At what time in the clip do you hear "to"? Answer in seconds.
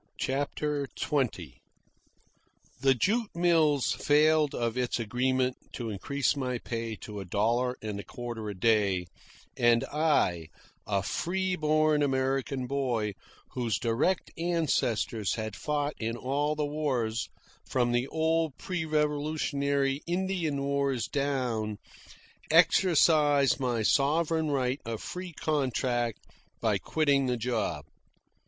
5.73-5.91, 7.01-7.19